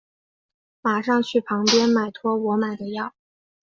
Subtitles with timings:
[0.81, 3.13] 马上去旁边买托我买的药